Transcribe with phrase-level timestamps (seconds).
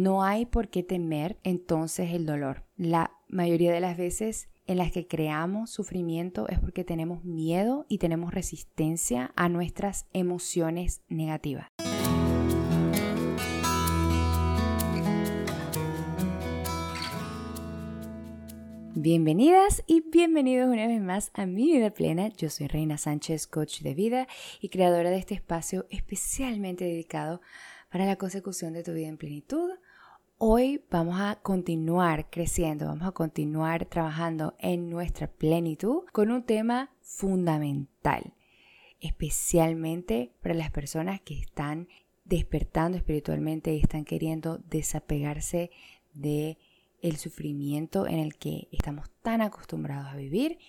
[0.00, 2.62] No hay por qué temer entonces el dolor.
[2.76, 7.98] La mayoría de las veces en las que creamos sufrimiento es porque tenemos miedo y
[7.98, 11.66] tenemos resistencia a nuestras emociones negativas.
[18.94, 22.28] Bienvenidas y bienvenidos una vez más a Mi Vida Plena.
[22.28, 24.28] Yo soy Reina Sánchez, coach de vida
[24.60, 27.40] y creadora de este espacio especialmente dedicado
[27.90, 29.70] para la consecución de tu vida en plenitud
[30.40, 36.92] Hoy vamos a continuar creciendo, vamos a continuar trabajando en nuestra plenitud con un tema
[37.00, 38.34] fundamental,
[39.00, 41.88] especialmente para las personas que están
[42.24, 45.72] despertando espiritualmente y están queriendo desapegarse
[46.14, 46.56] de
[47.02, 50.60] el sufrimiento en el que estamos tan acostumbrados a vivir.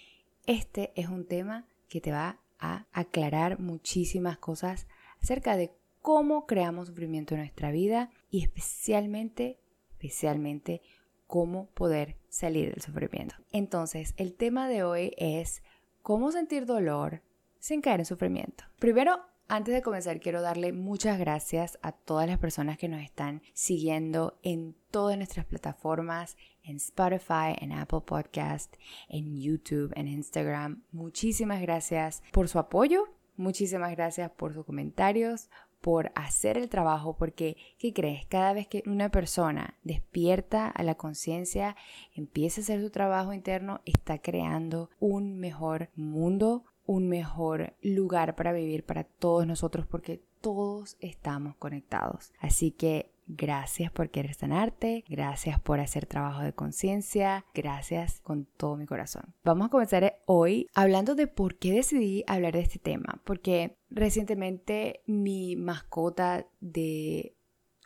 [0.48, 4.88] Este es un tema que te va a aclarar muchísimas cosas
[5.22, 9.60] acerca de cómo creamos sufrimiento en nuestra vida y especialmente,
[9.92, 10.82] especialmente
[11.28, 13.36] cómo poder salir del sufrimiento.
[13.52, 15.62] Entonces, el tema de hoy es
[16.02, 17.22] cómo sentir dolor
[17.60, 18.64] sin caer en sufrimiento.
[18.80, 19.20] Primero,
[19.52, 24.38] antes de comenzar, quiero darle muchas gracias a todas las personas que nos están siguiendo
[24.44, 28.76] en todas nuestras plataformas, en Spotify, en Apple Podcast,
[29.08, 30.84] en YouTube, en Instagram.
[30.92, 33.06] Muchísimas gracias por su apoyo,
[33.38, 35.50] muchísimas gracias por sus comentarios,
[35.82, 38.26] por hacer el trabajo, porque, ¿qué crees?
[38.26, 41.76] Cada vez que una persona despierta a la conciencia,
[42.16, 48.52] empieza a hacer su trabajo interno, está creando un mejor mundo, un mejor lugar para
[48.52, 52.34] vivir para todos nosotros, porque todos estamos conectados.
[52.40, 58.76] Así que Gracias por querer sanarte, gracias por hacer trabajo de conciencia, gracias con todo
[58.76, 59.36] mi corazón.
[59.44, 65.04] Vamos a comenzar hoy hablando de por qué decidí hablar de este tema, porque recientemente
[65.06, 67.36] mi mascota de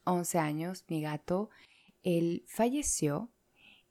[0.05, 1.49] 11 años, mi gato,
[2.03, 3.29] él falleció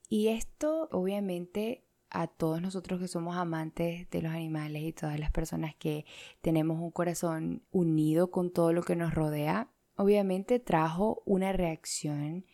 [0.08, 5.30] y esto obviamente a todos nosotros que somos amantes de los animales y todas las
[5.30, 6.06] personas que
[6.40, 12.44] tenemos un corazón unido con todo lo que nos rodea, obviamente trajo una reacción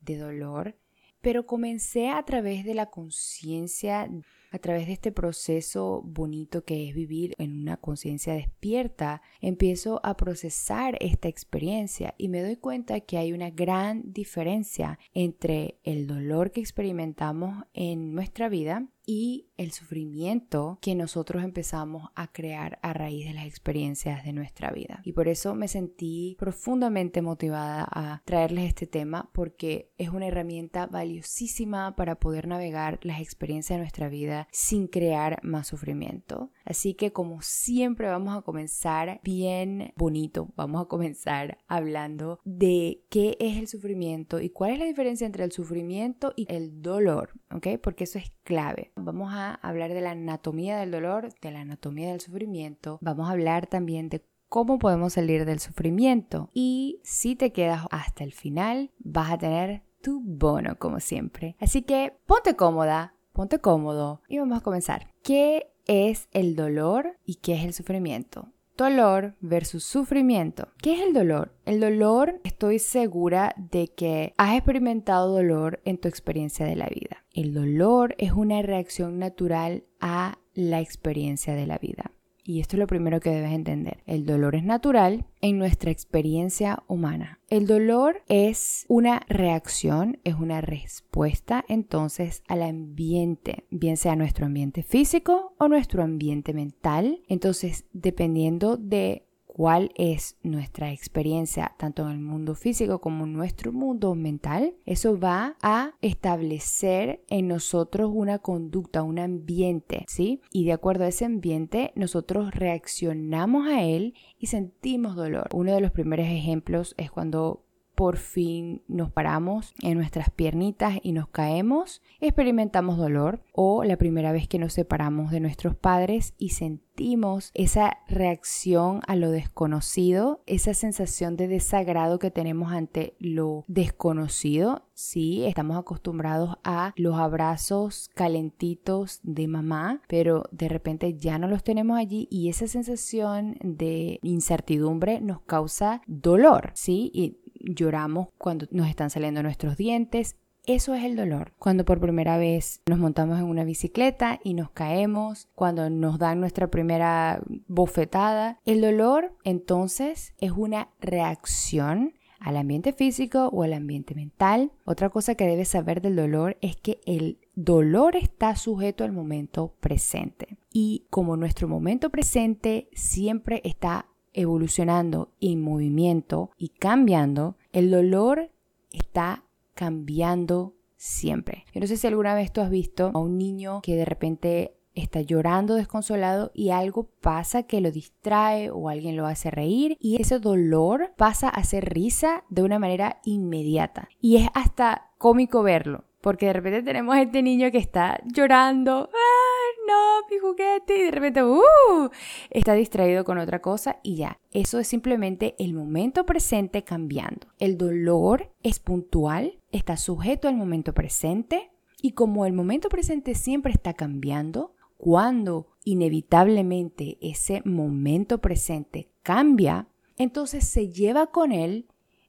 [0.00, 0.76] de dolor,
[1.20, 4.08] pero comencé a través de la conciencia,
[4.50, 10.16] a través de este proceso bonito que es vivir en una conciencia despierta, empiezo a
[10.16, 16.52] procesar esta experiencia y me doy cuenta que hay una gran diferencia entre el dolor
[16.52, 23.26] que experimentamos en nuestra vida y el sufrimiento que nosotros empezamos a crear a raíz
[23.26, 25.00] de las experiencias de nuestra vida.
[25.02, 30.86] Y por eso me sentí profundamente motivada a traerles este tema porque es una herramienta
[30.86, 36.50] valiosísima para poder navegar las experiencias de nuestra vida sin crear más sufrimiento.
[36.66, 43.38] Así que como siempre vamos a comenzar bien bonito, vamos a comenzar hablando de qué
[43.40, 47.68] es el sufrimiento y cuál es la diferencia entre el sufrimiento y el dolor, ¿ok?
[47.82, 48.92] Porque eso es clave.
[49.04, 53.32] Vamos a hablar de la anatomía del dolor, de la anatomía del sufrimiento, vamos a
[53.32, 58.90] hablar también de cómo podemos salir del sufrimiento y si te quedas hasta el final
[58.98, 61.56] vas a tener tu bono como siempre.
[61.60, 65.08] Así que ponte cómoda, ponte cómodo y vamos a comenzar.
[65.22, 68.52] ¿Qué es el dolor y qué es el sufrimiento.
[68.78, 70.68] Dolor versus sufrimiento.
[70.80, 71.52] ¿Qué es el dolor?
[71.66, 77.24] El dolor, estoy segura de que has experimentado dolor en tu experiencia de la vida.
[77.32, 82.12] El dolor es una reacción natural a la experiencia de la vida.
[82.48, 83.98] Y esto es lo primero que debes entender.
[84.06, 87.40] El dolor es natural en nuestra experiencia humana.
[87.50, 94.82] El dolor es una reacción, es una respuesta entonces al ambiente, bien sea nuestro ambiente
[94.82, 97.20] físico o nuestro ambiente mental.
[97.28, 99.27] Entonces, dependiendo de
[99.58, 105.18] cuál es nuestra experiencia tanto en el mundo físico como en nuestro mundo mental, eso
[105.18, 110.42] va a establecer en nosotros una conducta, un ambiente, ¿sí?
[110.52, 115.48] Y de acuerdo a ese ambiente, nosotros reaccionamos a él y sentimos dolor.
[115.52, 117.64] Uno de los primeros ejemplos es cuando
[117.98, 124.30] por fin nos paramos en nuestras piernitas y nos caemos, experimentamos dolor o la primera
[124.30, 130.74] vez que nos separamos de nuestros padres y sentimos esa reacción a lo desconocido, esa
[130.74, 134.84] sensación de desagrado que tenemos ante lo desconocido.
[134.94, 141.64] Sí, estamos acostumbrados a los abrazos calentitos de mamá, pero de repente ya no los
[141.64, 147.10] tenemos allí y esa sensación de incertidumbre nos causa dolor, ¿sí?
[147.12, 150.36] Y lloramos cuando nos están saliendo nuestros dientes.
[150.66, 151.52] Eso es el dolor.
[151.58, 156.40] Cuando por primera vez nos montamos en una bicicleta y nos caemos, cuando nos dan
[156.40, 158.58] nuestra primera bofetada.
[158.66, 164.70] El dolor entonces es una reacción al ambiente físico o al ambiente mental.
[164.84, 169.74] Otra cosa que debes saber del dolor es que el dolor está sujeto al momento
[169.80, 170.58] presente.
[170.72, 174.06] Y como nuestro momento presente siempre está
[174.38, 178.50] evolucionando en movimiento y cambiando, el dolor
[178.92, 179.44] está
[179.74, 181.64] cambiando siempre.
[181.72, 184.74] Yo no sé si alguna vez tú has visto a un niño que de repente
[184.94, 190.20] está llorando desconsolado y algo pasa que lo distrae o alguien lo hace reír y
[190.20, 194.08] ese dolor pasa a ser risa de una manera inmediata.
[194.20, 199.08] Y es hasta cómico verlo, porque de repente tenemos a este niño que está llorando,
[199.12, 199.47] ¡Ah,
[199.88, 200.98] no, mi juguete!
[200.98, 202.10] Y de repente, ¡uh!
[202.50, 204.38] Está distraído con otra cosa y ya.
[204.50, 207.48] Eso es simplemente el momento presente cambiando.
[207.58, 211.70] El dolor es puntual, está sujeto al momento presente
[212.00, 220.66] y como el momento presente siempre está cambiando, cuando inevitablemente ese momento presente cambia, entonces
[220.66, 221.86] se lleva con él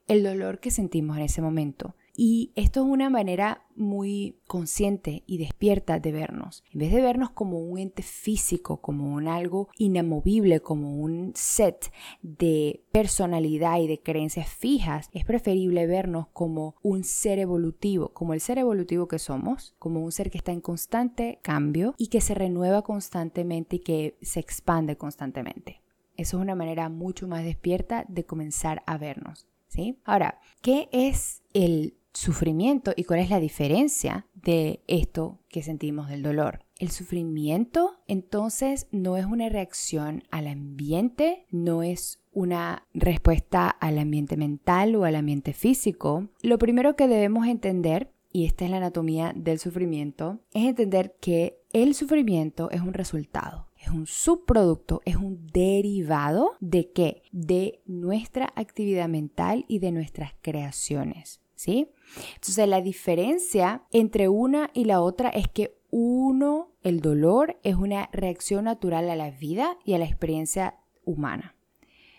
[0.08, 1.96] el dolor que sentimos en ese momento.
[2.22, 6.66] Y esto es una manera muy consciente y despierta de vernos.
[6.74, 11.94] En vez de vernos como un ente físico, como un algo inamovible, como un set
[12.22, 18.42] de personalidad y de creencias fijas, es preferible vernos como un ser evolutivo, como el
[18.42, 22.34] ser evolutivo que somos, como un ser que está en constante cambio y que se
[22.34, 25.82] renueva constantemente y que se expande constantemente.
[26.18, 29.48] Eso es una manera mucho más despierta de comenzar a vernos.
[29.70, 30.02] ¿sí?
[30.04, 36.22] Ahora, ¿qué es el sufrimiento y cuál es la diferencia de esto que sentimos del
[36.22, 36.66] dolor.
[36.78, 44.38] El sufrimiento entonces no es una reacción al ambiente, no es una respuesta al ambiente
[44.38, 46.30] mental o al ambiente físico.
[46.42, 51.62] Lo primero que debemos entender, y esta es la anatomía del sufrimiento, es entender que
[51.72, 57.24] el sufrimiento es un resultado es un subproducto, es un derivado de qué?
[57.32, 61.40] De nuestra actividad mental y de nuestras creaciones.
[61.68, 68.10] Entonces la diferencia entre una y la otra es que uno, el dolor, es una
[68.14, 71.56] reacción natural a la vida y a la experiencia humana.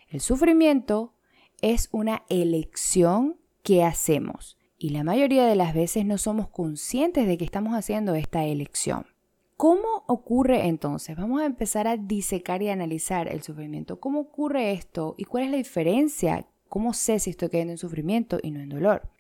[0.09, 1.15] El sufrimiento
[1.63, 7.37] es una elección que hacemos y la mayoría de las veces no somos conscientes de
[7.37, 9.07] que estamos haciendo esta elección.
[9.57, 11.17] ¿Cómo ocurre entonces?
[11.17, 14.01] Vamos a empezar a disecar y analizar el sufrimiento.
[14.01, 16.47] ¿Cómo ocurre esto y cuál es la diferencia?
[16.71, 19.11] ¿Cómo sé si estoy cayendo en sufrimiento y no en dolor?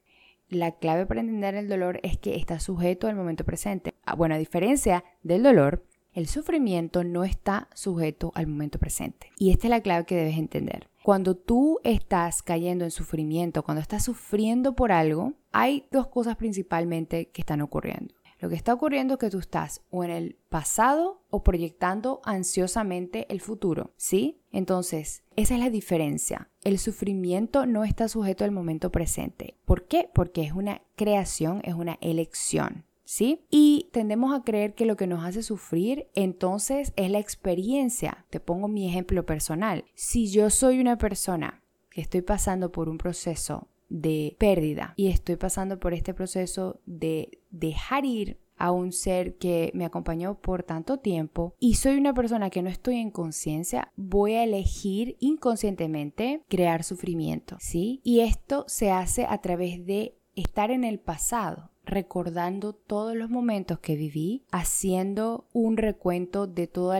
[0.51, 3.95] La clave para entender el dolor es que está sujeto al momento presente.
[4.05, 9.31] Ah, bueno, a diferencia del dolor, el sufrimiento no está sujeto al momento presente.
[9.39, 10.89] Y esta es la clave que debes entender.
[11.03, 17.31] Cuando tú estás cayendo en sufrimiento, cuando estás sufriendo por algo, hay dos cosas principalmente
[17.31, 18.15] que están ocurriendo.
[18.41, 23.27] Lo que está ocurriendo es que tú estás o en el pasado o proyectando ansiosamente
[23.29, 24.41] el futuro, ¿sí?
[24.51, 26.49] Entonces, esa es la diferencia.
[26.65, 29.59] El sufrimiento no está sujeto al momento presente.
[29.67, 30.09] ¿Por qué?
[30.13, 32.85] Porque es una creación, es una elección.
[33.05, 33.45] ¿Sí?
[33.51, 38.25] Y tendemos a creer que lo que nos hace sufrir entonces es la experiencia.
[38.31, 39.85] Te pongo mi ejemplo personal.
[39.97, 44.95] Si yo soy una persona que estoy pasando por un proceso de pérdida.
[44.97, 50.39] Y estoy pasando por este proceso de dejar ir a un ser que me acompañó
[50.39, 51.55] por tanto tiempo.
[51.59, 57.57] Y soy una persona que no estoy en conciencia, voy a elegir inconscientemente crear sufrimiento,
[57.59, 58.01] ¿sí?
[58.05, 63.79] Y esto se hace a través de estar en el pasado, recordando todos los momentos
[63.81, 66.99] que viví, haciendo un recuento de todos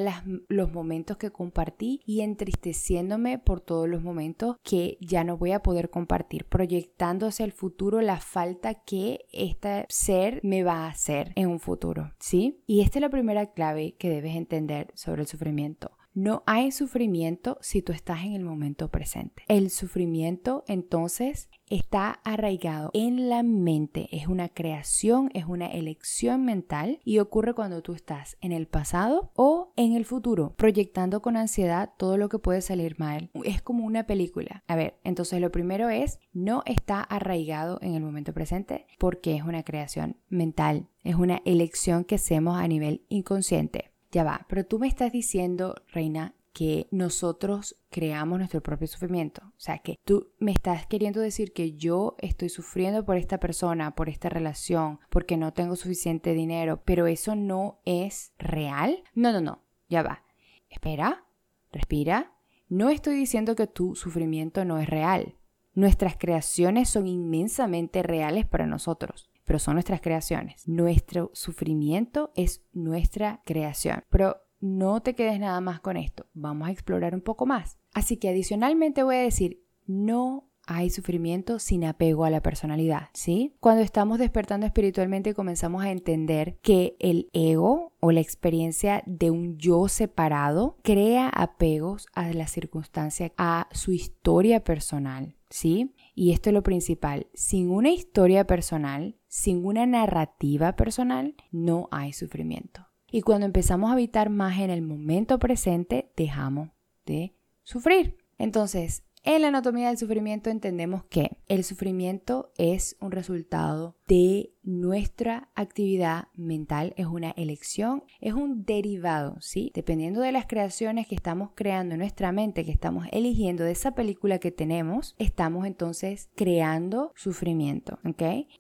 [0.49, 5.63] los momentos que compartí y entristeciéndome por todos los momentos que ya no voy a
[5.63, 11.33] poder compartir, proyectando hacia el futuro la falta que este ser me va a hacer
[11.37, 12.63] en un futuro, ¿sí?
[12.67, 15.93] Y esta es la primera clave que debes entender sobre el sufrimiento.
[16.13, 19.45] No hay sufrimiento si tú estás en el momento presente.
[19.47, 27.01] El sufrimiento entonces está arraigado en la mente, es una creación, es una elección mental
[27.05, 31.93] y ocurre cuando tú estás en el pasado o en el futuro, proyectando con ansiedad
[31.97, 33.31] todo lo que puede salir mal.
[33.45, 34.65] Es como una película.
[34.67, 39.45] A ver, entonces lo primero es, no está arraigado en el momento presente porque es
[39.45, 43.93] una creación mental, es una elección que hacemos a nivel inconsciente.
[44.13, 49.43] Ya va, pero tú me estás diciendo, Reina, que nosotros creamos nuestro propio sufrimiento.
[49.47, 53.95] O sea, que tú me estás queriendo decir que yo estoy sufriendo por esta persona,
[53.95, 59.03] por esta relación, porque no tengo suficiente dinero, pero eso no es real.
[59.15, 60.25] No, no, no, ya va.
[60.69, 61.25] Espera,
[61.73, 62.33] respira.
[62.69, 65.37] No estoy diciendo que tu sufrimiento no es real.
[65.75, 70.69] Nuestras creaciones son inmensamente reales para nosotros pero son nuestras creaciones.
[70.69, 74.05] Nuestro sufrimiento es nuestra creación.
[74.09, 77.79] Pero no te quedes nada más con esto, vamos a explorar un poco más.
[77.93, 83.57] Así que adicionalmente voy a decir, no hay sufrimiento sin apego a la personalidad, ¿sí?
[83.59, 89.59] Cuando estamos despertando espiritualmente comenzamos a entender que el ego o la experiencia de un
[89.59, 95.93] yo separado crea apegos a la circunstancia, a su historia personal, ¿sí?
[96.15, 102.13] Y esto es lo principal, sin una historia personal, sin una narrativa personal, no hay
[102.13, 102.90] sufrimiento.
[103.11, 106.71] Y cuando empezamos a habitar más en el momento presente, dejamos
[107.07, 108.17] de sufrir.
[108.39, 115.49] Entonces, en la anatomía del sufrimiento entendemos que el sufrimiento es un resultado de nuestra
[115.55, 119.73] actividad mental, es una elección, es un derivado, ¿sí?
[119.75, 123.95] Dependiendo de las creaciones que estamos creando en nuestra mente, que estamos eligiendo de esa
[123.95, 127.99] película que tenemos, estamos entonces creando sufrimiento.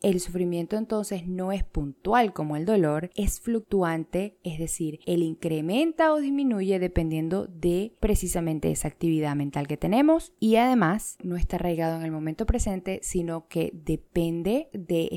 [0.03, 6.13] El sufrimiento entonces no es puntual como el dolor, es fluctuante, es decir, él incrementa
[6.13, 11.97] o disminuye dependiendo de precisamente esa actividad mental que tenemos y además no está arraigado
[11.97, 15.11] en el momento presente, sino que depende de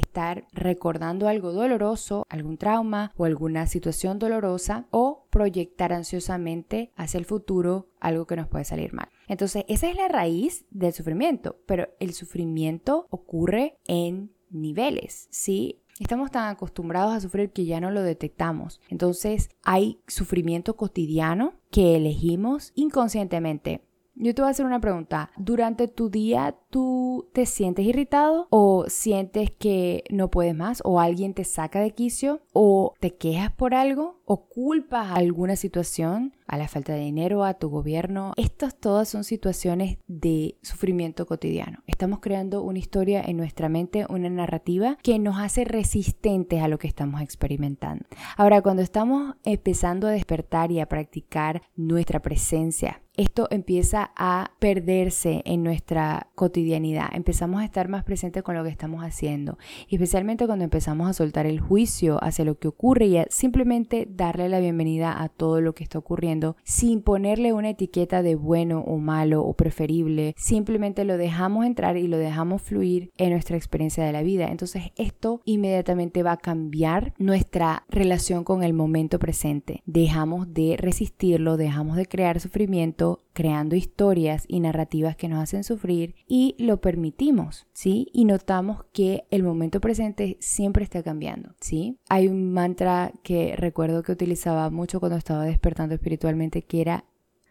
[0.52, 7.90] recordando algo doloroso, algún trauma o alguna situación dolorosa o proyectar ansiosamente hacia el futuro
[8.00, 9.10] algo que nos puede salir mal.
[9.28, 15.80] Entonces, esa es la raíz del sufrimiento, pero el sufrimiento ocurre en niveles, ¿sí?
[16.00, 18.82] Estamos tan acostumbrados a sufrir que ya no lo detectamos.
[18.90, 23.82] Entonces hay sufrimiento cotidiano que elegimos inconscientemente
[24.16, 25.32] yo te voy a hacer una pregunta.
[25.38, 31.36] ¿Durante tu día tú te sientes irritado o sientes que no puedes más o alguien
[31.36, 36.68] te saca de quicio o te quejas por algo o culpas alguna situación, a la
[36.68, 38.34] falta de dinero, a tu gobierno?
[38.38, 41.80] Estas todas son situaciones de sufrimiento cotidiano.
[41.88, 46.80] Estamos creando una historia en nuestra mente, una narrativa que nos hace resistentes a lo
[46.80, 48.06] que estamos experimentando.
[48.36, 55.44] Ahora, cuando estamos empezando a despertar y a practicar nuestra presencia, esto empieza a perderse
[55.46, 56.32] en nuestra
[56.64, 57.10] cotidianidad.
[57.12, 59.58] Empezamos a estar más presentes con lo que estamos haciendo.
[59.90, 64.48] especialmente cuando empezamos a soltar el juicio hacia lo que ocurre y a simplemente darle
[64.48, 68.98] la bienvenida a todo lo que está ocurriendo sin ponerle una etiqueta de bueno o
[68.98, 70.34] malo o preferible.
[70.38, 74.48] Simplemente lo dejamos entrar y lo dejamos fluir en nuestra experiencia de la vida.
[74.48, 79.82] Entonces esto inmediatamente va a cambiar nuestra relación con el momento presente.
[79.86, 86.16] Dejamos de resistirlo, dejamos de crear sufrimiento creando historias y narrativas que nos hacen sufrir
[86.28, 88.10] y lo permitimos, ¿sí?
[88.14, 91.98] Y notamos que el momento presente siempre está cambiando, ¿sí?
[92.10, 97.06] Hay un mantra que recuerdo que utilizaba mucho cuando estaba despertando espiritualmente que era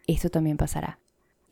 [0.07, 0.99] esto también pasará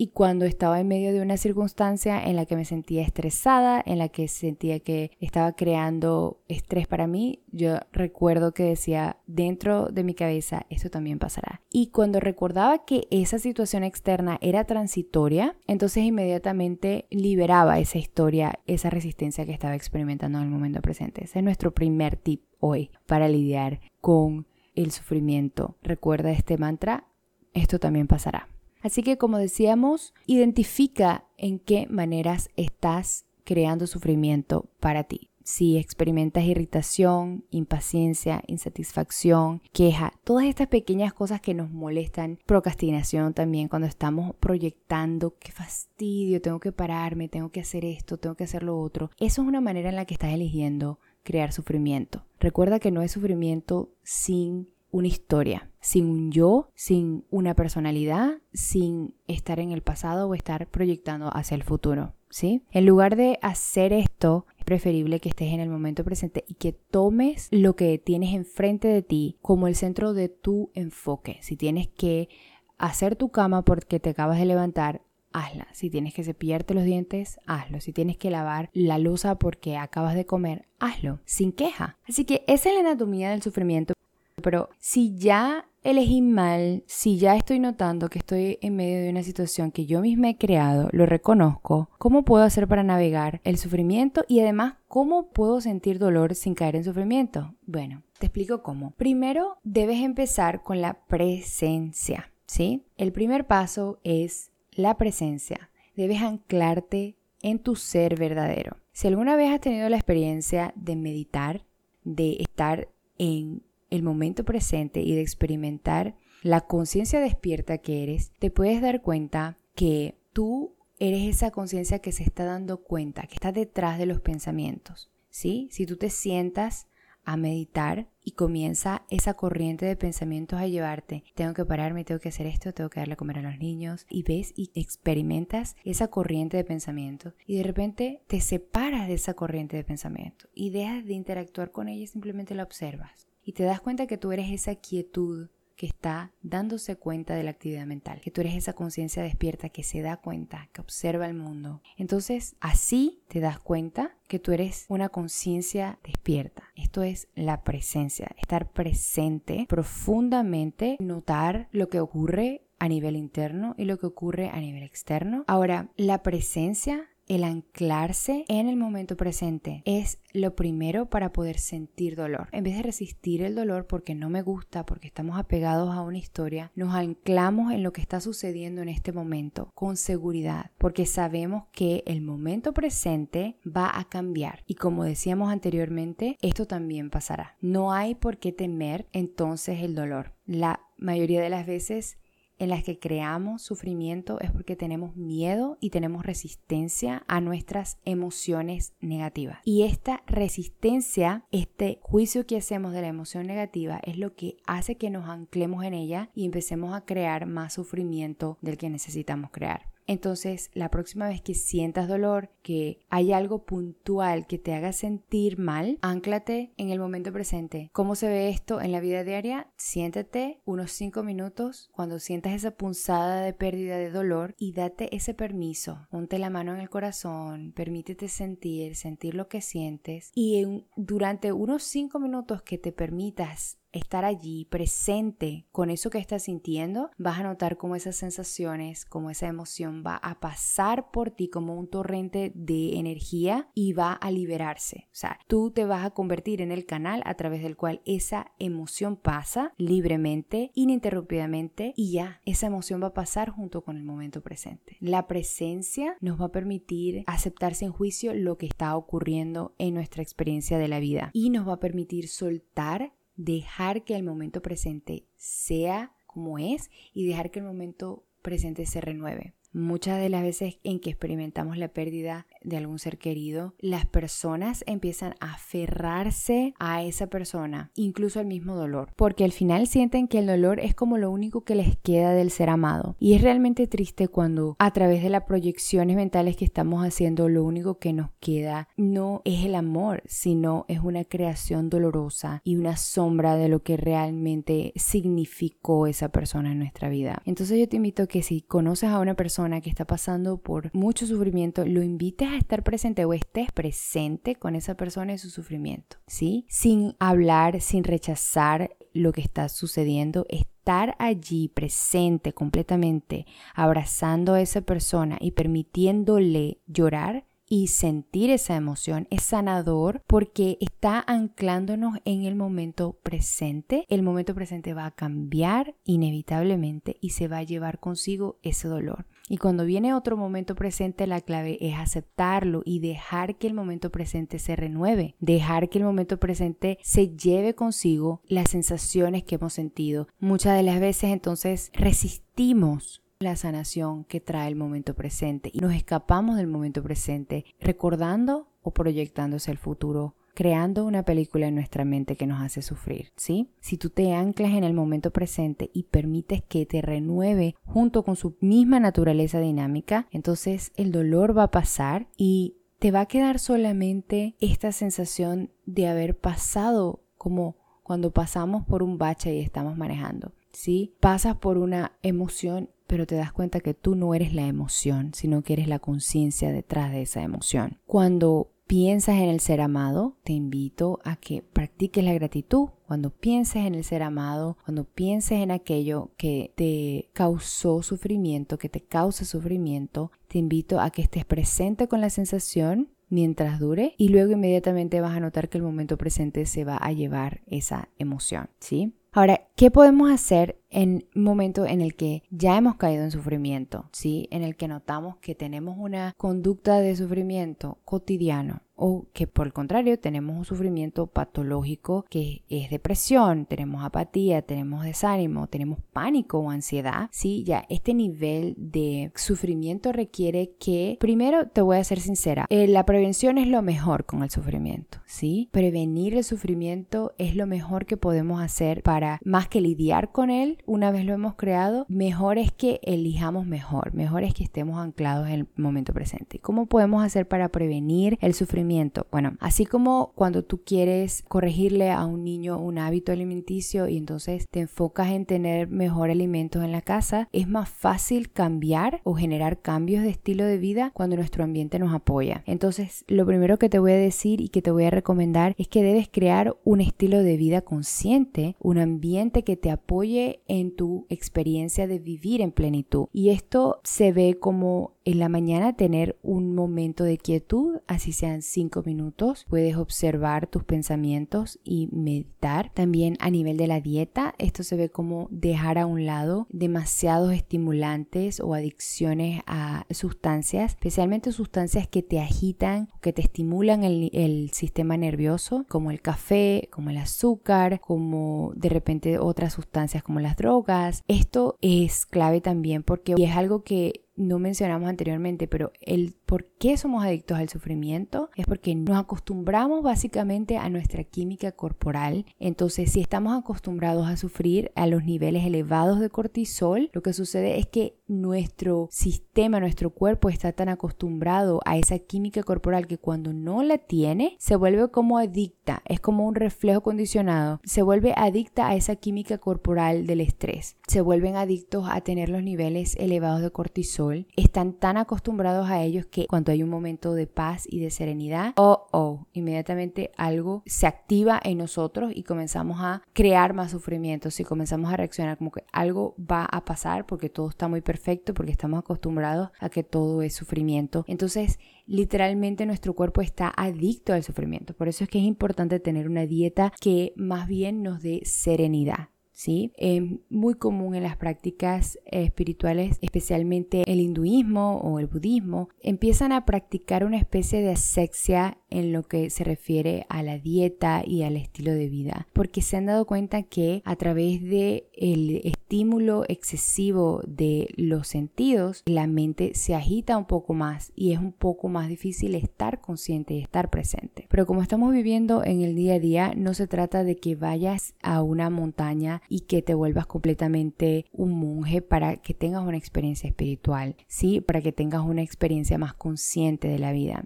[0.02, 4.00] y cuando estaba en medio de una circunstancia en la que me sentía estresada, en
[4.00, 10.04] la que sentía que estaba creando estrés para mí, yo recuerdo que decía dentro de
[10.04, 11.62] mi cabeza, esto también pasará.
[11.70, 18.90] Y cuando recordaba que esa situación externa era transitoria, entonces inmediatamente liberaba esa historia, esa
[18.90, 21.26] resistencia que estaba experimentando en el momento presente.
[21.26, 25.78] Ese es nuestro primer tip hoy para lidiar con el sufrimiento.
[25.84, 27.06] Recuerda este mantra,
[27.54, 28.51] esto también pasará.
[28.82, 35.30] Así que como decíamos, identifica en qué maneras estás creando sufrimiento para ti.
[35.44, 43.68] Si experimentas irritación, impaciencia, insatisfacción, queja, todas estas pequeñas cosas que nos molestan, procrastinación también
[43.68, 48.62] cuando estamos proyectando, qué fastidio, tengo que pararme, tengo que hacer esto, tengo que hacer
[48.62, 49.10] lo otro.
[49.20, 52.24] Eso es una manera en la que estás eligiendo crear sufrimiento.
[52.40, 59.16] Recuerda que no es sufrimiento sin una historia, sin un yo, sin una personalidad, sin
[59.28, 62.14] estar en el pasado o estar proyectando hacia el futuro.
[62.30, 62.64] ¿Sí?
[62.72, 66.72] En lugar de hacer esto, es preferible que estés en el momento presente y que
[66.72, 71.40] tomes lo que tienes enfrente de ti como el centro de tu enfoque.
[71.42, 72.30] Si tienes que
[72.78, 75.02] hacer tu cama porque te acabas de levantar,
[75.34, 75.68] hazla.
[75.74, 77.82] Si tienes que cepillarte los dientes, hazlo.
[77.82, 81.98] Si tienes que lavar la losa porque acabas de comer, hazlo, sin queja.
[82.08, 83.94] Así que esa es la anatomía del sufrimiento.
[84.42, 89.24] Pero si ya elegí mal, si ya estoy notando que estoy en medio de una
[89.24, 94.24] situación que yo misma he creado, lo reconozco, ¿cómo puedo hacer para navegar el sufrimiento
[94.28, 97.56] y además cómo puedo sentir dolor sin caer en sufrimiento?
[97.66, 98.92] Bueno, te explico cómo.
[98.92, 102.84] Primero, debes empezar con la presencia, ¿sí?
[102.98, 105.72] El primer paso es la presencia.
[105.96, 108.78] Debes anclarte en tu ser verdadero.
[108.94, 111.66] Si alguna vez has tenido la experiencia de meditar,
[112.04, 118.50] de estar en el momento presente y de experimentar la conciencia despierta que eres, te
[118.50, 123.52] puedes dar cuenta que tú eres esa conciencia que se está dando cuenta, que está
[123.52, 125.12] detrás de los pensamientos.
[125.30, 125.68] ¿sí?
[125.72, 126.88] Si tú te sientas
[127.24, 132.30] a meditar y comienza esa corriente de pensamientos a llevarte, tengo que pararme, tengo que
[132.30, 136.08] hacer esto, tengo que darle a comer a los niños y ves y experimentas esa
[136.08, 141.06] corriente de pensamiento y de repente te separas de esa corriente de pensamiento y dejas
[141.06, 144.76] de interactuar con ella simplemente la observas y te das cuenta que tú eres esa
[144.76, 145.50] quietud
[145.82, 149.82] que está dándose cuenta de la actividad mental, que tú eres esa conciencia despierta que
[149.82, 151.82] se da cuenta, que observa el mundo.
[151.98, 156.66] Entonces, así te das cuenta que tú eres una conciencia despierta.
[156.76, 163.86] Esto es la presencia, estar presente profundamente, notar lo que ocurre a nivel interno y
[163.86, 165.46] lo que ocurre a nivel externo.
[165.48, 172.18] Ahora, la presencia el anclarse en el momento presente es lo primero para poder sentir
[172.18, 172.50] dolor.
[172.52, 176.18] En vez de resistir el dolor porque no me gusta, porque estamos apegados a una
[176.18, 181.64] historia, nos anclamos en lo que está sucediendo en este momento con seguridad, porque sabemos
[181.72, 184.64] que el momento presente va a cambiar.
[184.68, 187.56] Y como decíamos anteriormente, esto también pasará.
[187.62, 190.34] No hay por qué temer entonces el dolor.
[190.46, 192.18] La mayoría de las veces
[192.62, 198.94] en las que creamos sufrimiento es porque tenemos miedo y tenemos resistencia a nuestras emociones
[199.02, 199.58] negativas.
[199.66, 204.96] Y esta resistencia, este juicio que hacemos de la emoción negativa es lo que hace
[204.96, 209.91] que nos anclemos en ella y empecemos a crear más sufrimiento del que necesitamos crear.
[210.12, 215.58] Entonces, la próxima vez que sientas dolor, que hay algo puntual que te haga sentir
[215.58, 217.90] mal, anclate en el momento presente.
[217.94, 219.72] ¿Cómo se ve esto en la vida diaria?
[219.78, 225.34] Siéntate unos 5 minutos cuando sientas esa punzada de pérdida de dolor y date ese
[225.34, 226.06] permiso.
[226.10, 231.84] Ponte la mano en el corazón, permítete sentir, sentir lo que sientes y durante unos
[231.84, 237.44] 5 minutos que te permitas estar allí presente con eso que estás sintiendo, vas a
[237.44, 242.52] notar cómo esas sensaciones, cómo esa emoción va a pasar por ti como un torrente
[242.56, 245.08] de energía y va a liberarse.
[245.08, 248.52] O sea, tú te vas a convertir en el canal a través del cual esa
[248.60, 254.42] emoción pasa libremente, ininterrumpidamente y ya, esa emoción va a pasar junto con el momento
[254.42, 254.98] presente.
[255.00, 260.24] La presencia nos va a permitir aceptar sin juicio lo que está ocurriendo en nuestra
[260.24, 265.26] experiencia de la vida y nos va a permitir soltar dejar que el momento presente
[265.36, 269.54] sea como es y dejar que el momento presente se renueve.
[269.74, 274.84] Muchas de las veces en que experimentamos la pérdida de algún ser querido, las personas
[274.86, 280.40] empiezan a aferrarse a esa persona, incluso al mismo dolor, porque al final sienten que
[280.40, 283.16] el dolor es como lo único que les queda del ser amado.
[283.18, 287.64] Y es realmente triste cuando a través de las proyecciones mentales que estamos haciendo, lo
[287.64, 292.98] único que nos queda no es el amor, sino es una creación dolorosa y una
[292.98, 297.42] sombra de lo que realmente significó esa persona en nuestra vida.
[297.46, 301.28] Entonces yo te invito que si conoces a una persona que está pasando por mucho
[301.28, 306.66] sufrimiento, lo invites estar presente o estés presente con esa persona y su sufrimiento, ¿sí?
[306.68, 313.46] Sin hablar, sin rechazar lo que está sucediendo, estar allí presente completamente,
[313.76, 321.24] abrazando a esa persona y permitiéndole llorar y sentir esa emoción es sanador porque está
[321.26, 324.06] anclándonos en el momento presente.
[324.10, 329.26] El momento presente va a cambiar inevitablemente y se va a llevar consigo ese dolor.
[329.52, 334.10] Y cuando viene otro momento presente, la clave es aceptarlo y dejar que el momento
[334.10, 339.74] presente se renueve, dejar que el momento presente se lleve consigo las sensaciones que hemos
[339.74, 340.30] sentido.
[340.40, 345.94] Muchas de las veces entonces resistimos la sanación que trae el momento presente y nos
[345.94, 352.36] escapamos del momento presente recordando o proyectándose el futuro creando una película en nuestra mente
[352.36, 353.70] que nos hace sufrir, ¿sí?
[353.80, 358.36] Si tú te anclas en el momento presente y permites que te renueve junto con
[358.36, 363.60] su misma naturaleza dinámica, entonces el dolor va a pasar y te va a quedar
[363.60, 370.52] solamente esta sensación de haber pasado como cuando pasamos por un bache y estamos manejando.
[370.74, 371.16] ¿Sí?
[371.20, 375.64] Pasas por una emoción pero te das cuenta que tú no eres la emoción, sino
[375.64, 377.98] que eres la conciencia detrás de esa emoción.
[378.06, 382.90] Cuando piensas en el ser amado, te invito a que practiques la gratitud.
[383.08, 388.90] Cuando pienses en el ser amado, cuando pienses en aquello que te causó sufrimiento, que
[388.90, 394.28] te causa sufrimiento, te invito a que estés presente con la sensación mientras dure y
[394.28, 398.70] luego inmediatamente vas a notar que el momento presente se va a llevar esa emoción,
[398.82, 399.14] ¿sí?
[399.34, 404.10] Ahora, ¿qué podemos hacer en un momento en el que ya hemos caído en sufrimiento?
[404.12, 404.50] ¿Sí?
[404.52, 409.74] En el que notamos que tenemos una conducta de sufrimiento cotidiano o que por el
[409.74, 416.70] contrario tenemos un sufrimiento patológico que es depresión, tenemos apatía, tenemos desánimo, tenemos pánico o
[416.70, 422.68] ansiedad, sí, ya este nivel de sufrimiento requiere que, primero te voy a ser sincera,
[422.70, 427.66] eh, la prevención es lo mejor con el sufrimiento, sí, prevenir el sufrimiento es lo
[427.66, 432.06] mejor que podemos hacer para más que lidiar con él, una vez lo hemos creado,
[432.08, 436.60] mejor es que elijamos mejor, mejor es que estemos anclados en el momento presente.
[436.60, 438.91] ¿Cómo podemos hacer para prevenir el sufrimiento?
[439.32, 444.68] Bueno, así como cuando tú quieres corregirle a un niño un hábito alimenticio y entonces
[444.70, 449.82] te enfocas en tener mejor alimentos en la casa, es más fácil cambiar o generar
[449.82, 452.64] cambios de estilo de vida cuando nuestro ambiente nos apoya.
[452.66, 455.88] Entonces, lo primero que te voy a decir y que te voy a recomendar es
[455.88, 461.26] que debes crear un estilo de vida consciente, un ambiente que te apoye en tu
[461.30, 463.28] experiencia de vivir en plenitud.
[463.32, 468.62] Y esto se ve como en la mañana tener un momento de quietud, así sean
[468.82, 469.68] cinco minutos.
[469.70, 472.92] Puedes observar tus pensamientos y meditar.
[472.96, 477.54] También a nivel de la dieta, esto se ve como dejar a un lado demasiados
[477.54, 485.16] estimulantes o adicciones a sustancias, especialmente sustancias que te agitan, que te estimulan el sistema
[485.16, 491.24] nervioso, como el café, como el azúcar, como de repente otras sustancias como las drogas.
[491.28, 496.98] Esto es clave también porque es algo que no mencionamos anteriormente, pero el por qué
[496.98, 502.46] somos adictos al sufrimiento es porque nos acostumbramos básicamente a nuestra química corporal.
[502.60, 507.78] Entonces, si estamos acostumbrados a sufrir a los niveles elevados de cortisol, lo que sucede
[507.80, 513.54] es que nuestro sistema, nuestro cuerpo está tan acostumbrado a esa química corporal que cuando
[513.54, 518.88] no la tiene, se vuelve como adicta, es como un reflejo condicionado, se vuelve adicta
[518.88, 523.72] a esa química corporal del estrés, se vuelven adictos a tener los niveles elevados de
[523.72, 524.21] cortisol,
[524.56, 528.74] están tan acostumbrados a ellos que cuando hay un momento de paz y de serenidad,
[528.78, 534.64] oh, oh, inmediatamente algo se activa en nosotros y comenzamos a crear más sufrimiento, si
[534.64, 538.72] comenzamos a reaccionar como que algo va a pasar porque todo está muy perfecto, porque
[538.72, 541.26] estamos acostumbrados a que todo es sufrimiento.
[541.28, 544.94] Entonces, literalmente nuestro cuerpo está adicto al sufrimiento.
[544.94, 549.31] Por eso es que es importante tener una dieta que más bien nos dé serenidad.
[549.68, 556.66] Es muy común en las prácticas espirituales, especialmente el hinduismo o el budismo, empiezan a
[556.66, 561.58] practicar una especie de asexia en lo que se refiere a la dieta y al
[561.58, 567.42] estilo de vida, porque se han dado cuenta que a través de el estímulo excesivo
[567.48, 572.10] de los sentidos, la mente se agita un poco más y es un poco más
[572.10, 574.48] difícil estar consciente y estar presente.
[574.50, 578.16] Pero como estamos viviendo en el día a día, no se trata de que vayas
[578.22, 583.48] a una montaña y que te vuelvas completamente un monje para que tengas una experiencia
[583.48, 584.62] espiritual, ¿sí?
[584.62, 587.46] Para que tengas una experiencia más consciente de la vida,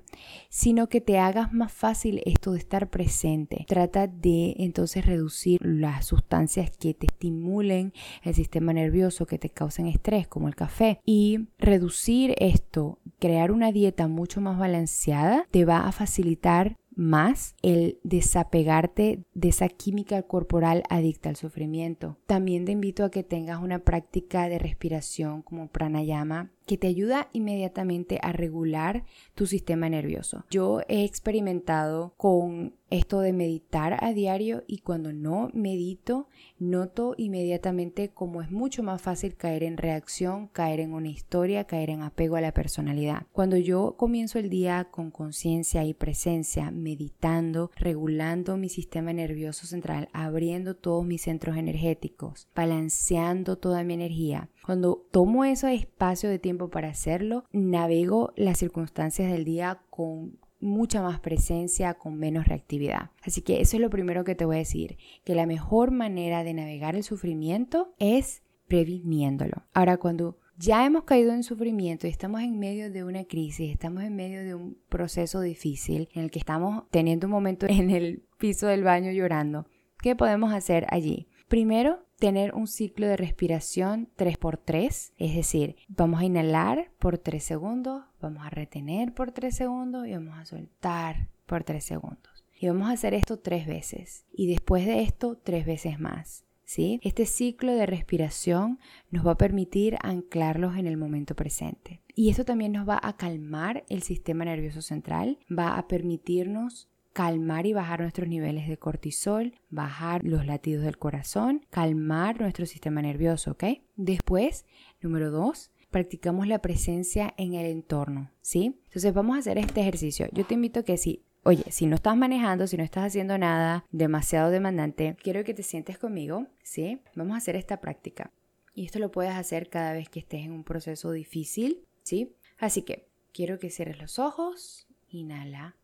[0.50, 3.66] sino que te hagas más fácil esto de estar presente.
[3.68, 9.88] Trata de entonces reducir las sustancias que te estimulen el sistema nervioso, que te causen
[9.88, 11.00] estrés, como el café.
[11.06, 18.00] Y reducir esto, crear una dieta mucho más balanceada, te va a facilitar más el
[18.04, 22.18] desapegarte de esa química corporal adicta al sufrimiento.
[22.26, 27.30] También te invito a que tengas una práctica de respiración como pranayama que te ayuda
[27.34, 30.45] inmediatamente a regular tu sistema nervioso.
[30.49, 36.28] Yo he experimentado con esto de meditar a diario y cuando no medito,
[36.60, 41.89] noto inmediatamente cómo es mucho más fácil caer en reacción, caer en una historia, caer
[41.89, 43.25] en apego a la personalidad.
[43.32, 50.10] Cuando yo comienzo el día con conciencia y presencia, meditando, regulando mi sistema nervioso central,
[50.13, 56.69] abriendo todos mis centros energéticos, balanceando toda mi energía, cuando tomo ese espacio de tiempo
[56.69, 63.12] para hacerlo, navego las circunstancias del día con mucha más presencia, con menos reactividad.
[63.21, 66.43] Así que eso es lo primero que te voy a decir, que la mejor manera
[66.43, 69.63] de navegar el sufrimiento es previniéndolo.
[69.73, 74.04] Ahora, cuando ya hemos caído en sufrimiento y estamos en medio de una crisis, estamos
[74.04, 78.23] en medio de un proceso difícil en el que estamos teniendo un momento en el
[78.39, 79.67] piso del baño llorando,
[80.01, 81.28] ¿qué podemos hacer allí?
[81.47, 88.04] Primero, tener un ciclo de respiración 3x3, es decir, vamos a inhalar por 3 segundos,
[88.21, 92.45] vamos a retener por 3 segundos y vamos a soltar por 3 segundos.
[92.58, 96.45] Y vamos a hacer esto tres veces y después de esto tres veces más.
[96.63, 96.99] ¿sí?
[97.04, 98.80] Este ciclo de respiración
[99.12, 102.01] nos va a permitir anclarlos en el momento presente.
[102.15, 107.65] Y esto también nos va a calmar el sistema nervioso central, va a permitirnos calmar
[107.65, 113.51] y bajar nuestros niveles de cortisol, bajar los latidos del corazón, calmar nuestro sistema nervioso,
[113.51, 113.63] ¿ok?
[113.95, 114.65] Después,
[114.99, 118.82] número dos, practicamos la presencia en el entorno, ¿sí?
[118.88, 120.28] Entonces vamos a hacer este ejercicio.
[120.34, 123.38] Yo te invito a que si Oye, si no estás manejando, si no estás haciendo
[123.38, 126.99] nada demasiado demandante, quiero que te sientes conmigo, ¿sí?
[127.13, 128.32] Vamos a hacer esta práctica.
[128.73, 132.36] Y esto lo puedes hacer cada vez que estés en un proceso difícil, ¿sí?
[132.58, 135.75] Así que quiero que cierres los ojos, inhala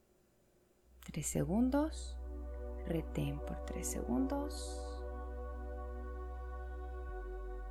[1.06, 2.16] 3 segundos,
[2.86, 4.82] retén por 3 segundos,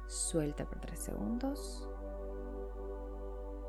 [0.08, 1.88] suelta por 3 segundos,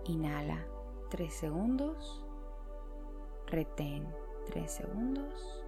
[0.06, 0.66] inhala
[1.10, 2.26] 3 segundos,
[3.46, 4.12] retén
[4.48, 5.64] 3 segundos,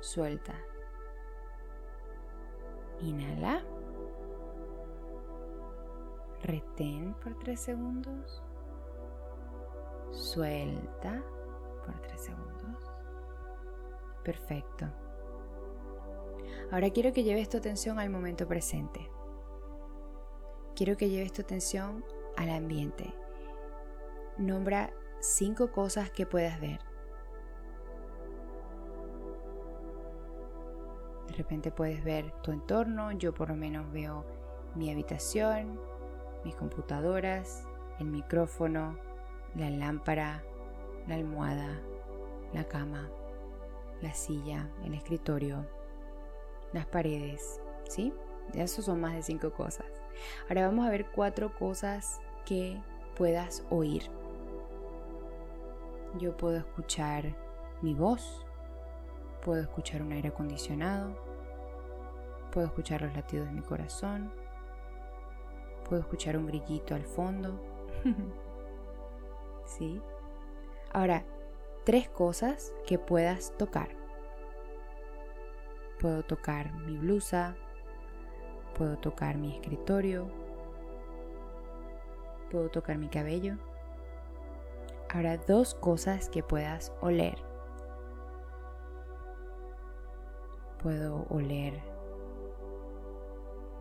[0.00, 0.54] suelta,
[3.00, 3.62] inhala,
[6.42, 8.42] retén por 3 segundos,
[10.10, 11.22] suelta
[11.88, 12.92] por 3 segundos.
[14.22, 14.86] Perfecto.
[16.70, 19.10] Ahora quiero que lleves tu atención al momento presente.
[20.76, 22.04] Quiero que lleves tu atención
[22.36, 23.14] al ambiente.
[24.36, 26.80] Nombra cinco cosas que puedas ver.
[31.28, 34.26] De repente puedes ver tu entorno, yo por lo menos veo
[34.74, 35.80] mi habitación,
[36.44, 37.66] mis computadoras,
[37.98, 38.98] el micrófono,
[39.54, 40.44] la lámpara,
[41.08, 41.80] la almohada,
[42.52, 43.08] la cama,
[44.00, 45.66] la silla, el escritorio,
[46.72, 48.12] las paredes, ¿sí?
[48.54, 49.86] Eso son más de cinco cosas.
[50.48, 52.80] Ahora vamos a ver cuatro cosas que
[53.16, 54.02] puedas oír.
[56.18, 57.36] Yo puedo escuchar
[57.82, 58.44] mi voz,
[59.44, 61.16] puedo escuchar un aire acondicionado,
[62.52, 64.32] puedo escuchar los latidos de mi corazón,
[65.88, 67.60] puedo escuchar un grillito al fondo.
[69.64, 70.00] ¿Sí?
[70.92, 71.24] Ahora,
[71.84, 73.88] tres cosas que puedas tocar.
[76.00, 77.56] Puedo tocar mi blusa,
[78.76, 80.30] puedo tocar mi escritorio,
[82.50, 83.56] puedo tocar mi cabello.
[85.10, 87.38] Ahora dos cosas que puedas oler.
[90.82, 91.80] Puedo oler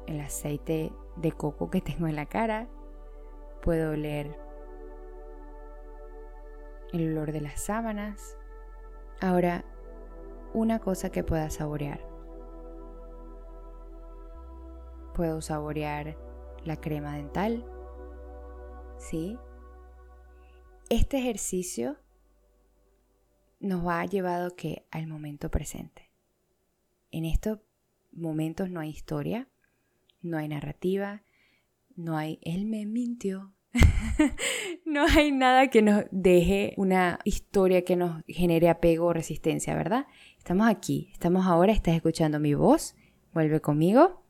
[0.07, 2.67] el aceite de coco que tengo en la cara.
[3.61, 4.46] Puedo oler
[6.93, 8.37] el olor de las sábanas.
[9.21, 9.65] Ahora,
[10.53, 12.05] una cosa que pueda saborear.
[15.13, 16.17] Puedo saborear
[16.63, 17.65] la crema dental.
[18.97, 19.37] ¿Sí?
[20.89, 21.97] Este ejercicio
[23.59, 26.09] nos ha llevado que al momento presente.
[27.11, 27.59] En estos
[28.11, 29.47] momentos no hay historia,
[30.21, 31.23] no hay narrativa,
[31.95, 33.53] no hay él me mintió,
[34.85, 40.07] no hay nada que nos deje una historia que nos genere apego o resistencia, ¿verdad?
[40.37, 42.95] Estamos aquí, estamos ahora, estás escuchando mi voz,
[43.33, 44.23] vuelve conmigo,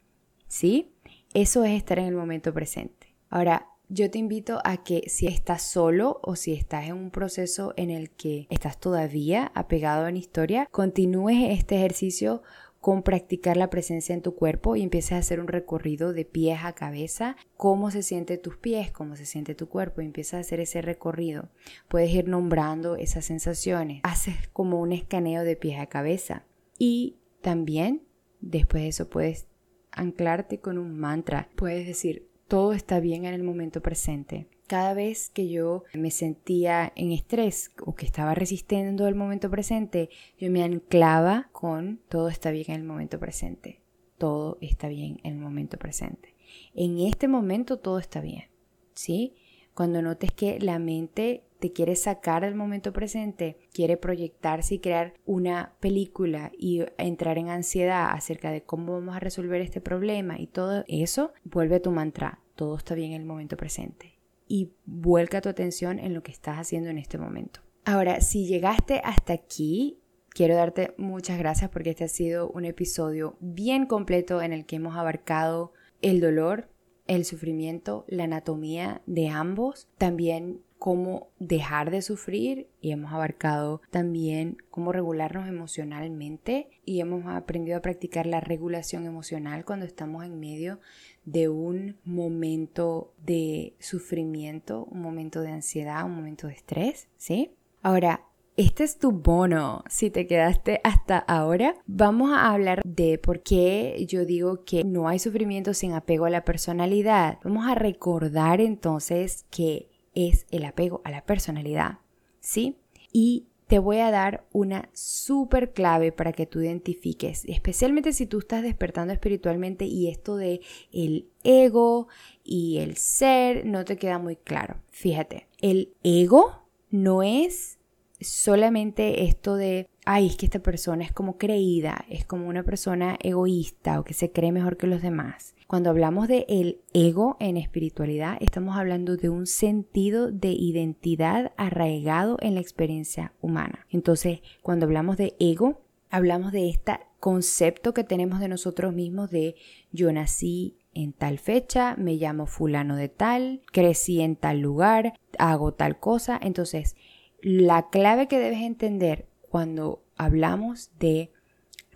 [0.48, 0.96] ¿sí?
[1.34, 3.16] Eso es estar en el momento presente.
[3.30, 7.74] Ahora, yo te invito a que si estás solo o si estás en un proceso
[7.78, 12.44] en el que estás todavía apegado en historia, continúes este ejercicio
[12.88, 16.60] con practicar la presencia en tu cuerpo y empieces a hacer un recorrido de pies
[16.64, 20.40] a cabeza, cómo se siente tus pies, cómo se siente tu cuerpo, y empiezas a
[20.40, 21.50] hacer ese recorrido.
[21.90, 26.46] Puedes ir nombrando esas sensaciones, haces como un escaneo de pies a cabeza.
[26.80, 28.04] Y también
[28.40, 29.48] después de eso puedes
[29.92, 35.30] anclarte con un mantra, puedes decir todo está bien en el momento presente cada vez
[35.30, 40.64] que yo me sentía en estrés o que estaba resistiendo el momento presente, yo me
[40.64, 43.82] anclaba con todo está bien en el momento presente.
[44.18, 46.36] Todo está bien en el momento presente.
[46.76, 48.46] En este momento todo está bien.
[48.94, 49.36] ¿Sí?
[49.74, 55.14] Cuando notes que la mente te quiere sacar del momento presente, quiere proyectarse y crear
[55.26, 60.48] una película y entrar en ansiedad acerca de cómo vamos a resolver este problema y
[60.48, 62.42] todo eso, vuelve a tu mantra.
[62.56, 64.17] Todo está bien en el momento presente
[64.48, 67.62] y vuelca tu atención en lo que estás haciendo en este momento.
[67.86, 73.38] Ahora, si llegaste hasta aquí, quiero darte muchas gracias porque este ha sido un episodio
[73.40, 76.70] bien completo en el que hemos abarcado el dolor,
[77.08, 84.56] el sufrimiento, la anatomía de ambos, también cómo dejar de sufrir y hemos abarcado también
[84.70, 90.80] cómo regularnos emocionalmente y hemos aprendido a practicar la regulación emocional cuando estamos en medio
[91.26, 97.52] de un momento de sufrimiento, un momento de ansiedad, un momento de estrés, ¿sí?
[97.82, 98.22] Ahora,
[98.56, 99.84] este es tu bono.
[99.90, 105.10] Si te quedaste hasta ahora, vamos a hablar de por qué yo digo que no
[105.10, 107.40] hay sufrimiento sin apego a la personalidad.
[107.44, 112.00] Vamos a recordar entonces que es el apego a la personalidad,
[112.40, 112.78] ¿sí?
[113.14, 118.40] Y te voy a dar una súper clave para que tú identifiques, especialmente si tú
[118.40, 122.08] estás despertando espiritualmente y esto de el ego
[122.44, 124.78] y el ser no te queda muy claro.
[124.90, 127.78] Fíjate, el ego no es
[128.20, 133.18] solamente esto de, ay, es que esta persona es como creída, es como una persona
[133.22, 135.54] egoísta o que se cree mejor que los demás.
[135.68, 142.38] Cuando hablamos de el ego en espiritualidad, estamos hablando de un sentido de identidad arraigado
[142.40, 143.86] en la experiencia humana.
[143.90, 149.56] Entonces, cuando hablamos de ego, hablamos de este concepto que tenemos de nosotros mismos de
[149.92, 155.74] yo nací en tal fecha, me llamo fulano de tal, crecí en tal lugar, hago
[155.74, 156.40] tal cosa.
[156.42, 156.96] Entonces,
[157.42, 161.34] la clave que debes entender cuando hablamos de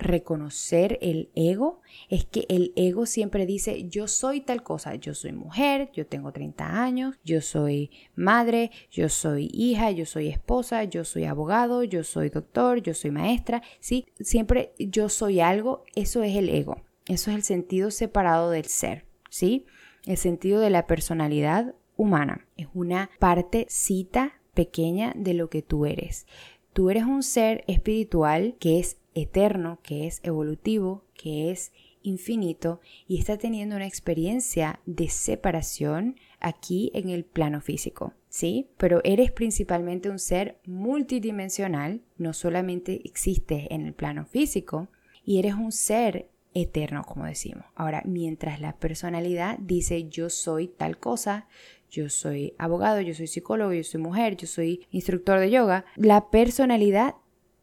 [0.02, 5.32] reconocer el ego es que el ego siempre dice yo soy tal cosa, yo soy
[5.32, 11.06] mujer, yo tengo 30 años, yo soy madre, yo soy hija, yo soy esposa, yo
[11.06, 14.06] soy abogado, yo soy doctor, yo soy maestra, ¿sí?
[14.20, 19.06] Siempre yo soy algo, eso es el ego, eso es el sentido separado del ser,
[19.30, 19.66] ¿sí?
[20.06, 26.26] El sentido de la personalidad humana, es una partecita pequeña de lo que tú eres.
[26.74, 31.72] Tú eres un ser espiritual que es eterno, que es evolutivo, que es
[32.04, 38.70] infinito y está teniendo una experiencia de separación aquí en el plano físico, ¿sí?
[38.78, 44.90] Pero eres principalmente un ser multidimensional, no solamente existes en el plano físico
[45.24, 47.66] y eres un ser eterno, como decimos.
[47.76, 51.48] Ahora, mientras la personalidad dice yo soy tal cosa,
[51.90, 56.30] yo soy abogado, yo soy psicólogo, yo soy mujer, yo soy instructor de yoga, la
[56.30, 57.16] personalidad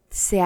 [0.09, 0.41] se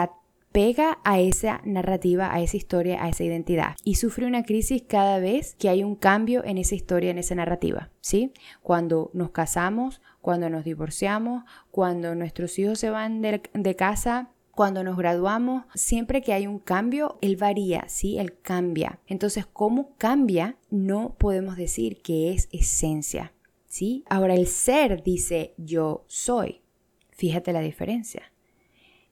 [0.53, 5.19] pega a esa narrativa, a esa historia, a esa identidad y sufre una crisis cada
[5.19, 8.31] vez que hay un cambio en esa historia, en esa narrativa, ¿sí?
[8.61, 14.83] Cuando nos casamos, cuando nos divorciamos, cuando nuestros hijos se van de, de casa, cuando
[14.83, 18.19] nos graduamos, siempre que hay un cambio, él varía, ¿sí?
[18.19, 18.99] Él cambia.
[19.07, 20.57] Entonces, ¿cómo cambia?
[20.69, 23.33] No podemos decir que es esencia,
[23.65, 24.03] ¿sí?
[24.07, 26.61] Ahora, el ser dice yo soy.
[27.09, 28.32] Fíjate la diferencia.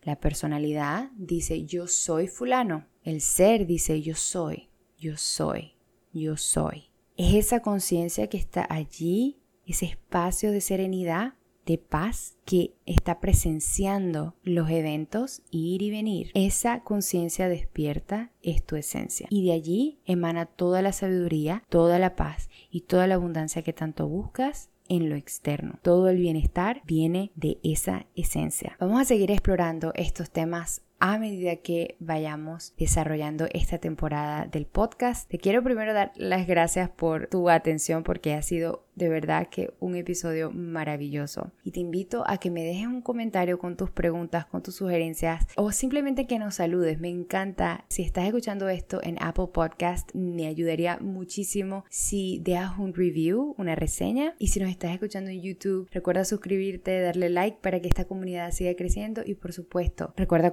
[0.01, 2.87] La personalidad dice yo soy fulano.
[3.03, 5.75] El ser dice yo soy, yo soy,
[6.11, 6.89] yo soy.
[7.17, 11.35] Es esa conciencia que está allí, ese espacio de serenidad,
[11.65, 16.31] de paz que está presenciando los eventos ir y venir.
[16.33, 19.27] Esa conciencia despierta es tu esencia.
[19.29, 23.73] Y de allí emana toda la sabiduría, toda la paz y toda la abundancia que
[23.73, 25.79] tanto buscas en lo externo.
[25.81, 28.75] Todo el bienestar viene de esa esencia.
[28.77, 35.27] Vamos a seguir explorando estos temas a medida que vayamos desarrollando esta temporada del podcast.
[35.27, 39.73] Te quiero primero dar las gracias por tu atención porque ha sido de verdad que
[39.79, 41.51] un episodio maravilloso.
[41.63, 45.47] Y te invito a que me dejes un comentario con tus preguntas, con tus sugerencias
[45.55, 46.99] o simplemente que nos saludes.
[46.99, 47.85] Me encanta.
[47.89, 53.73] Si estás escuchando esto en Apple Podcast, me ayudaría muchísimo si dejas un review, una
[53.73, 54.35] reseña.
[54.37, 58.51] Y si nos estás escuchando en YouTube, recuerda suscribirte, darle like para que esta comunidad
[58.51, 60.51] siga creciendo y por supuesto, recuerda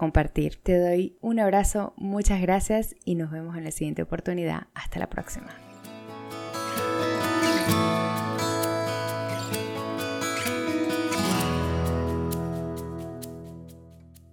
[0.62, 4.68] Te doy un abrazo, muchas gracias y nos vemos en la siguiente oportunidad.
[4.72, 5.48] Hasta la próxima.